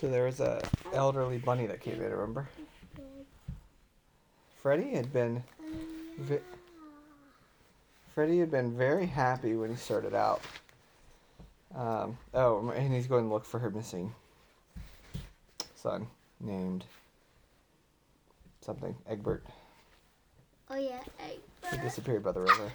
So 0.00 0.08
there 0.08 0.24
was 0.24 0.40
a 0.40 0.62
elderly 0.94 1.36
bunny 1.36 1.66
that 1.66 1.82
came 1.82 2.00
in, 2.00 2.10
remember? 2.10 2.48
Freddy 4.62 4.92
had 4.92 5.12
been 5.12 5.44
ve- 6.18 6.38
Freddy 8.14 8.38
had 8.38 8.50
been 8.50 8.74
very 8.74 9.04
happy 9.04 9.56
when 9.56 9.68
he 9.68 9.76
started 9.76 10.14
out. 10.14 10.40
Um, 11.74 12.16
oh, 12.32 12.70
and 12.70 12.94
he's 12.94 13.06
going 13.06 13.24
to 13.24 13.30
look 13.30 13.44
for 13.44 13.58
her 13.58 13.68
missing 13.68 14.14
son 15.74 16.06
named 16.40 16.86
something 18.62 18.96
Egbert. 19.06 19.44
Oh 20.70 20.76
yeah. 20.76 21.00
Egbert. 21.20 21.42
He 21.72 21.76
disappeared 21.76 22.24
by 22.24 22.32
the 22.32 22.40
river. 22.40 22.72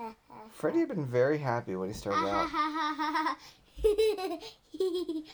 Freddy 0.52 0.78
had 0.78 0.88
been 0.88 1.04
very 1.04 1.36
happy 1.36 1.76
when 1.76 1.88
he 1.88 1.94
started 1.94 2.26
out. 2.26 3.36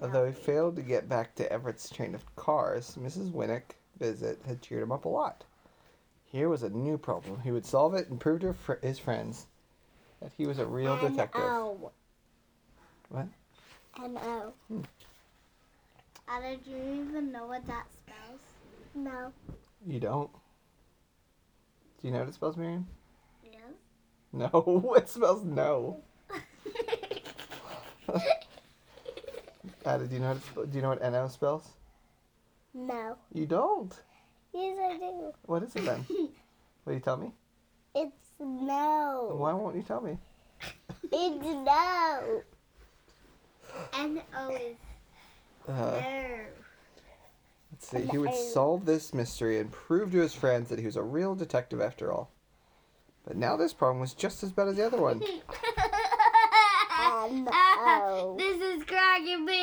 Although 0.00 0.26
he 0.26 0.32
failed 0.32 0.76
to 0.76 0.82
get 0.82 1.08
back 1.08 1.34
to 1.34 1.52
Everett's 1.52 1.90
train 1.90 2.14
of 2.14 2.36
cars, 2.36 2.96
Mrs. 2.98 3.30
Winnick 3.32 3.74
visit 3.98 4.40
had 4.46 4.62
cheered 4.62 4.82
him 4.82 4.92
up 4.92 5.04
a 5.04 5.08
lot. 5.08 5.44
Here 6.24 6.48
was 6.48 6.62
a 6.62 6.70
new 6.70 6.96
problem. 6.96 7.40
He 7.40 7.50
would 7.50 7.66
solve 7.66 7.94
it 7.94 8.08
and 8.08 8.20
prove 8.20 8.40
to 8.40 8.54
fr- 8.54 8.74
his 8.82 8.98
friends 8.98 9.46
that 10.20 10.32
he 10.36 10.46
was 10.46 10.58
a 10.58 10.66
real 10.66 10.96
detective. 10.96 11.42
N-O. 11.42 11.90
What? 13.08 13.26
N-O. 14.02 14.52
Hmm. 14.68 14.82
Anna, 16.28 16.56
do 16.56 16.70
you 16.70 17.06
even 17.08 17.32
know 17.32 17.46
what 17.46 17.66
that 17.66 17.86
spells? 17.92 18.40
No. 18.94 19.32
You 19.86 19.98
don't? 19.98 20.30
Do 22.00 22.08
you 22.08 22.12
know 22.12 22.20
what 22.20 22.28
it 22.28 22.34
spells, 22.34 22.56
Miriam? 22.56 22.86
Yes. 23.44 23.60
No, 24.32 24.94
it 24.96 25.08
spells 25.08 25.44
no. 25.44 26.02
Ada, 29.94 30.06
do 30.06 30.14
you 30.14 30.20
know 30.20 30.28
what 30.28 30.36
it 30.36 30.42
spe- 30.44 30.70
do 30.70 30.76
you 30.76 30.82
know 30.82 30.88
what 30.90 31.02
NO 31.02 31.28
spells? 31.28 31.68
no. 32.74 33.16
You 33.32 33.46
don't. 33.46 33.92
Yes, 34.54 34.78
I 34.80 34.96
do. 34.98 35.32
What 35.46 35.62
is 35.64 35.74
it 35.76 35.84
then? 35.84 36.04
Will 36.84 36.94
you 36.94 37.00
tell 37.00 37.16
me? 37.16 37.32
It's 37.94 38.12
no. 38.38 39.34
Why 39.36 39.52
won't 39.52 39.76
you 39.76 39.82
tell 39.82 40.00
me? 40.00 40.18
It's 41.12 41.44
no. 41.44 42.42
N-O 43.94 44.48
is 44.50 44.76
Uh, 45.68 45.72
no. 45.72 46.02
let's 47.72 47.88
see. 47.88 48.06
He 48.10 48.18
would 48.18 48.34
solve 48.34 48.84
this 48.84 49.12
mystery 49.14 49.58
and 49.58 49.70
prove 49.70 50.12
to 50.12 50.18
his 50.18 50.34
friends 50.34 50.68
that 50.68 50.78
he 50.78 50.86
was 50.86 50.96
a 50.96 51.02
real 51.02 51.34
detective 51.34 51.80
after 51.80 52.12
all. 52.12 52.30
But 53.26 53.36
now 53.36 53.56
this 53.56 53.72
problem 53.72 54.00
was 54.00 54.14
just 54.14 54.42
as 54.42 54.50
bad 54.52 54.68
as 54.68 54.76
the 54.76 54.86
other 54.86 55.00
one. 55.00 55.22
N-O. 57.00 58.36
This 58.38 58.60
is 58.60 58.84
cracking 58.84 59.44
me. 59.44 59.59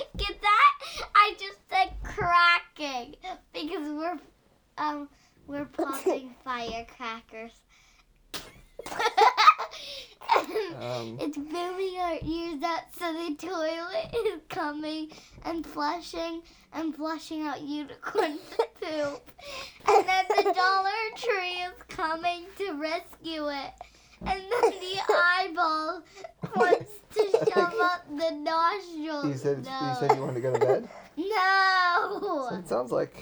Get 0.16 0.40
that? 0.40 0.72
I 1.14 1.34
just 1.38 1.58
said 1.68 1.92
cracking 2.02 3.16
because 3.52 3.88
we're 3.88 4.18
um 4.78 5.08
we're 5.46 5.64
popping 5.76 6.34
firecrackers. 6.44 7.52
Um, 10.78 11.18
it's 11.20 11.36
booming 11.36 11.98
our 11.98 12.18
ears 12.22 12.62
out, 12.62 12.82
so 12.98 13.12
the 13.12 13.34
toilet 13.36 14.14
is 14.26 14.40
coming 14.48 15.10
and 15.44 15.66
flushing 15.66 16.42
and 16.72 16.94
flushing 16.94 17.42
out 17.42 17.60
unicorn 17.60 18.38
poop. 18.80 19.30
And 19.86 20.06
then 20.06 20.24
the 20.28 20.52
Dollar 20.54 20.90
Tree 21.16 21.62
is 21.64 21.82
coming 21.88 22.44
to 22.58 22.72
rescue 22.74 23.48
it. 23.48 23.72
And 24.20 24.40
then 24.40 24.70
the 24.80 25.00
eyeball 25.08 26.02
wants 26.56 26.90
to 27.14 27.50
shove 27.54 27.74
up 27.80 28.06
the 28.08 28.30
nostrils. 28.32 29.24
you 29.26 29.34
said 29.36 29.64
no. 29.64 29.70
you 29.88 29.94
said 30.00 30.16
you 30.16 30.20
wanted 30.22 30.34
to 30.34 30.40
go 30.40 30.52
to 30.52 30.58
bed. 30.58 30.88
No. 31.16 32.46
So 32.50 32.56
it 32.56 32.68
sounds 32.68 32.92
like 32.92 33.14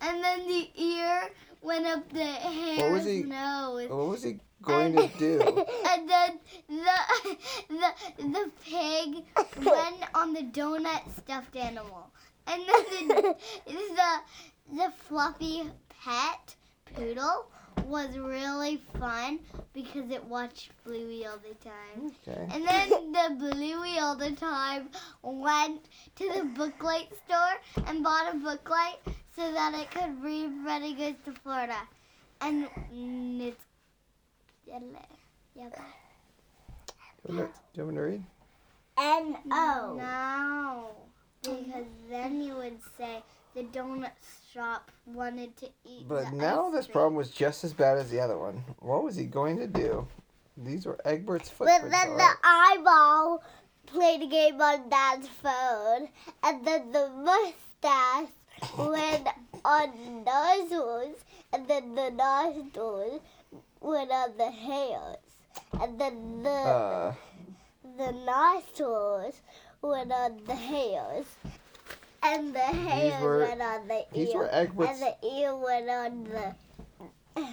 And 0.00 0.22
then 0.22 0.46
the 0.46 0.70
ear 0.76 1.22
went 1.60 1.86
up 1.86 2.08
the 2.12 2.24
hair's 2.24 2.92
was 2.92 3.04
he- 3.06 3.22
nose. 3.24 3.88
what 3.88 4.08
was 4.08 4.22
he 4.22 4.38
going 4.62 4.94
to 4.96 5.08
do? 5.18 5.40
And 5.90 6.08
then 6.08 6.38
the 6.68 7.36
the 7.68 7.90
the 8.18 8.50
pig 8.64 9.24
went 9.64 10.04
on 10.14 10.32
the 10.34 10.42
donut 10.42 11.02
stuffed 11.16 11.56
animal. 11.56 12.10
And 12.46 12.62
then 12.68 13.08
the 13.08 13.34
the, 13.66 14.12
the 14.76 14.92
fluffy 15.08 15.64
pet 16.04 16.54
poodle 16.94 17.46
was 17.84 18.16
really 18.16 18.80
fun 18.98 19.38
because 19.72 20.10
it 20.10 20.24
watched 20.24 20.70
Bluey 20.84 21.26
all 21.26 21.38
the 21.38 21.54
time. 21.62 22.12
Okay. 22.26 22.48
And 22.52 22.66
then 22.66 23.12
the 23.12 23.36
Bluey 23.38 23.98
all 23.98 24.16
the 24.16 24.32
time 24.32 24.88
went 25.22 25.84
to 26.16 26.28
the 26.28 26.40
booklight 26.40 27.08
store 27.26 27.84
and 27.86 28.02
bought 28.02 28.34
a 28.34 28.36
booklight 28.36 28.98
so 29.34 29.52
that 29.52 29.74
it 29.74 29.90
could 29.90 30.22
read 30.22 30.50
Freddy 30.64 30.94
Goes 30.94 31.14
to 31.24 31.32
Florida. 31.42 31.78
And 32.40 32.66
mm, 32.92 33.48
it's 33.48 33.64
yeah, 34.66 34.78
bye. 35.68 35.78
Do 37.26 37.32
you 37.32 37.38
want 37.38 37.54
do 37.54 37.80
you 37.80 37.84
want 37.84 37.88
me 37.90 37.96
to 37.96 38.02
read? 38.02 38.24
N 38.98 39.36
O. 39.50 39.94
No, 39.98 40.90
because 41.42 41.86
then 42.10 42.42
you 42.42 42.56
would 42.56 42.78
say 42.96 43.22
the 43.54 43.62
donut 43.64 44.10
shop 44.52 44.90
wanted 45.06 45.56
to 45.58 45.66
eat. 45.84 46.08
But 46.08 46.32
now 46.32 46.70
this 46.70 46.86
cream. 46.86 46.92
problem 46.92 47.14
was 47.14 47.30
just 47.30 47.64
as 47.64 47.72
bad 47.72 47.98
as 47.98 48.10
the 48.10 48.20
other 48.20 48.38
one. 48.38 48.64
What 48.80 49.02
was 49.02 49.16
he 49.16 49.24
going 49.24 49.58
to 49.58 49.66
do? 49.66 50.06
These 50.56 50.86
were 50.86 50.98
Egbert's 51.04 51.50
But 51.58 51.90
then 51.90 52.16
the 52.16 52.30
eyeball 52.44 53.42
played 53.86 54.22
a 54.22 54.26
game 54.26 54.60
on 54.60 54.88
Dad's 54.88 55.28
phone, 55.28 56.08
and 56.42 56.64
then 56.64 56.92
the 56.92 57.08
mustache 57.08 58.28
went 58.78 59.28
on 59.64 60.24
nostrils, 60.24 61.16
and 61.52 61.66
then 61.66 61.94
the 61.94 62.10
nostrils 62.10 63.20
went 63.80 64.10
on 64.10 64.36
the 64.36 64.50
hairs, 64.50 65.16
and 65.80 65.98
then 65.98 66.42
the 66.42 66.50
Uh, 66.50 67.14
the 67.96 68.12
nostrils 68.12 69.40
went 69.80 70.12
on 70.12 70.40
the 70.46 70.54
hairs, 70.54 71.26
and 72.22 72.54
the 72.54 72.58
hair 72.60 73.20
were- 73.22 73.38
went 73.40 73.62
on 73.62 73.88
the 73.88 74.04
these 74.12 74.28
ear, 74.30 74.38
were 74.38 74.46
and 74.46 75.00
the 75.02 75.16
ear 75.26 75.56
went 75.56 75.90
on 75.90 76.24
the 76.24 77.44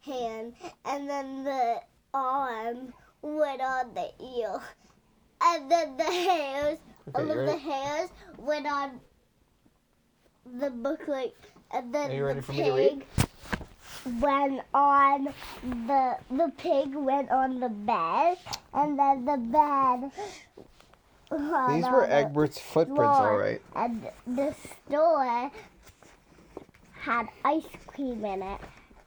hand, 0.00 0.54
and 0.84 1.08
then 1.08 1.44
the 1.44 1.80
arm 2.14 2.92
went 3.22 3.60
on 3.60 3.94
the 3.94 4.10
ear, 4.38 4.60
and 5.42 5.70
then 5.70 5.96
the 5.96 6.04
hairs, 6.04 6.78
Okay, 7.14 7.22
all 7.22 7.30
of 7.30 7.46
the 7.46 7.56
hairs 7.56 8.10
went 8.38 8.66
on 8.66 9.00
the 10.58 10.70
booklet, 10.70 11.36
and 11.72 11.94
then 11.94 12.10
the 12.10 12.20
ready 12.26 12.40
for 12.40 12.52
me 12.52 12.64
to 12.64 12.72
read? 12.72 13.04
pig 13.16 13.26
went 14.20 14.60
on 14.74 15.32
the 15.86 16.16
the 16.30 16.52
pig 16.56 16.94
went 16.94 17.30
on 17.30 17.60
the 17.60 17.68
bed, 17.68 18.36
and 18.74 18.98
then 18.98 19.24
the 19.24 19.36
bed. 19.36 20.10
Went 21.38 21.82
these 21.82 21.90
were 21.90 22.06
Egbert's 22.06 22.58
footprints, 22.58 23.18
all 23.18 23.26
floor. 23.26 23.58
and 23.76 24.06
the 24.26 24.54
store 24.86 25.50
had 26.92 27.26
ice 27.44 27.64
cream 27.86 28.24
in 28.24 28.42
it, 28.42 28.60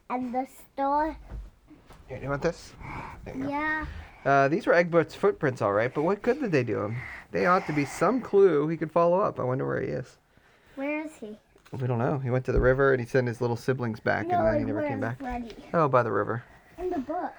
and 0.10 0.34
the 0.34 0.48
store. 0.74 1.18
Here, 2.08 2.20
you 2.22 2.30
want 2.30 2.42
this? 2.42 2.74
You. 3.34 3.50
Yeah. 3.50 3.86
Uh, 4.26 4.48
these 4.48 4.66
were 4.66 4.74
Egbert's 4.74 5.16
footprints, 5.16 5.62
all 5.62 5.74
right. 5.74 5.94
But 5.94 6.04
what 6.04 6.22
good 6.22 6.40
did 6.42 6.52
they 6.52 6.64
do 6.64 6.82
him? 6.82 6.98
They 7.32 7.46
ought 7.46 7.66
to 7.68 7.74
be 7.74 7.86
some 7.86 8.22
clue 8.22 8.68
he 8.68 8.78
could 8.78 8.92
follow 8.92 9.20
up. 9.20 9.40
I 9.40 9.44
wonder 9.44 9.66
where 9.68 9.82
he 9.82 9.88
is. 9.88 10.18
Where 10.76 11.06
is 11.06 11.12
he? 11.20 11.38
We 11.72 11.88
don't 11.88 12.00
know. 12.00 12.20
He 12.20 12.30
went 12.30 12.46
to 12.46 12.52
the 12.52 12.62
river 12.62 12.94
and 12.94 13.02
he 13.02 13.08
sent 13.08 13.28
his 13.28 13.42
little 13.42 13.56
siblings 13.56 14.00
back, 14.00 14.24
and 14.30 14.46
then 14.46 14.60
he 14.60 14.66
never 14.66 14.88
came 14.88 15.00
back. 15.00 15.20
Oh, 15.74 15.88
by 15.88 16.04
the 16.04 16.12
river. 16.12 16.44
In 16.78 16.90
the 16.90 17.00
book. 17.00 17.34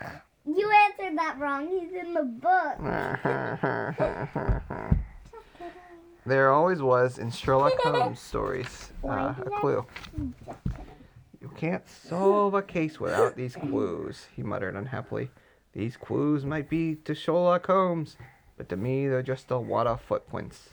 You 0.46 0.70
answered 0.70 1.18
that 1.18 1.38
wrong. 1.40 1.68
He's 1.68 1.92
in 1.92 2.14
the 2.14 2.22
book. 2.22 2.78
there 6.26 6.52
always 6.52 6.80
was 6.80 7.18
in 7.18 7.30
Sherlock 7.30 7.74
Holmes 7.82 8.20
stories 8.20 8.92
uh, 9.04 9.34
a 9.38 9.50
clue. 9.60 9.84
You 11.40 11.50
can't 11.56 11.88
solve 11.88 12.54
a 12.54 12.62
case 12.62 13.00
without 13.00 13.36
these 13.36 13.56
clues, 13.56 14.26
he 14.34 14.42
muttered 14.42 14.76
unhappily. 14.76 15.30
These 15.72 15.96
clues 15.96 16.44
might 16.44 16.68
be 16.68 16.96
to 17.04 17.14
Sherlock 17.14 17.66
Holmes, 17.66 18.16
but 18.56 18.68
to 18.68 18.76
me 18.76 19.08
they're 19.08 19.22
just 19.22 19.50
a 19.50 19.58
wad 19.58 19.86
of 19.86 20.00
footprints. 20.00 20.70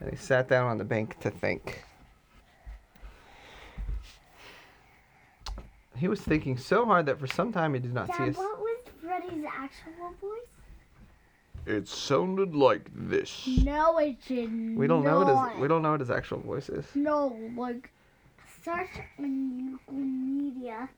And 0.00 0.10
he 0.10 0.16
sat 0.16 0.48
down 0.48 0.68
on 0.68 0.78
the 0.78 0.84
bank 0.84 1.20
to 1.20 1.30
think. 1.30 1.84
He 5.96 6.08
was 6.08 6.20
thinking 6.20 6.58
so 6.58 6.84
hard 6.84 7.06
that 7.06 7.18
for 7.18 7.26
some 7.26 7.52
time 7.52 7.74
he 7.74 7.80
did 7.80 7.94
not 7.94 8.08
see 8.08 8.26
Dad, 8.26 8.36
us. 8.36 8.55
What 9.16 9.24
was 9.24 9.30
Freddy's 9.32 9.46
actual 9.58 10.10
voice? 10.20 11.66
It 11.66 11.88
sounded 11.88 12.54
like 12.54 12.90
this. 12.94 13.46
No, 13.64 13.98
it 13.98 14.16
did 14.26 14.76
We 14.76 14.86
don't 14.86 15.04
know 15.04 15.18
what 15.18 15.28
his 15.28 15.60
we 15.60 15.68
don't 15.68 15.82
know 15.82 15.92
what 15.92 16.00
his 16.00 16.10
actual 16.10 16.38
voice 16.40 16.68
is. 16.68 16.84
No, 16.94 17.34
like 17.56 17.90
search 18.62 18.90
on 19.18 19.78
Google 19.86 19.94
Media, 19.94 20.88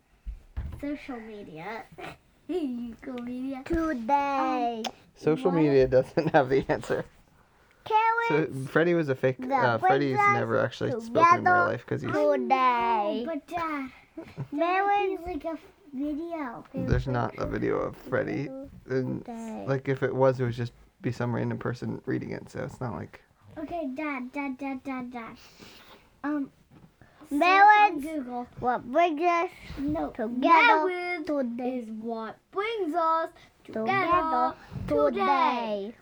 social 0.81 1.21
media, 1.21 1.85
Google 2.49 3.23
Media 3.23 3.63
today. 3.65 4.83
Social 5.15 5.51
What? 5.51 5.63
media 5.63 5.87
doesn't 5.87 6.29
have 6.33 6.49
the 6.49 6.65
answer. 6.69 7.05
So 7.87 7.95
Carrots 8.35 8.71
Freddy 8.71 8.95
was 8.95 9.09
a 9.09 9.15
fake. 9.15 9.37
That 9.49 9.63
Uh, 9.63 9.79
brings 9.79 9.81
Freddy's 9.81 10.19
never 10.19 10.59
actually 10.59 10.91
spoken 11.01 11.39
in 11.39 11.45
real 11.45 11.65
life 11.65 11.85
because 11.87 12.03
he's. 12.03 12.11
today. 12.13 13.23
But 13.25 13.47
Dad, 13.47 13.91
There 14.53 15.13
it's 15.13 15.23
like 15.25 15.45
a 15.45 15.57
video. 15.93 16.65
There's 16.75 17.07
not 17.07 17.35
a 17.39 17.47
video 17.47 17.77
of 17.77 17.97
Freddy. 17.97 18.49
And, 18.89 19.27
like 19.67 19.89
if 19.89 20.03
it 20.03 20.15
was, 20.15 20.41
it 20.41 20.45
would 20.45 20.53
just 20.55 20.73
be 21.03 21.13
some 21.13 21.35
random 21.35 21.59
person 21.59 22.01
reading 22.07 22.31
it. 22.31 22.51
So 22.51 22.61
it's 22.61 22.81
not 22.81 22.95
like. 22.95 23.23
Okay, 23.59 23.89
Dad, 23.95 24.33
Dad, 24.33 24.57
Dad, 24.59 24.83
Dad, 24.85 25.11
Dad. 25.13 25.37
Um, 26.25 26.51
There 27.31 27.41
search 27.41 27.91
on 27.91 27.95
was- 27.97 28.05
Google. 28.05 28.47
what 28.61 28.85
brings 28.93 29.21
us 29.21 29.51
No, 29.79 30.11
together 30.11 30.39
marriage 30.39 31.27
today. 31.27 31.79
is 31.79 31.91
what 31.91 32.37
brings 32.53 32.95
us 32.95 33.31
Together 33.65 33.85
together 33.85 34.55
today. 34.87 35.11
today. 35.11 35.95